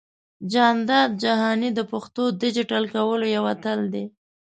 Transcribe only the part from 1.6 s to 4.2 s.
د پښتو ډىجيټل کولو يو اتل دى.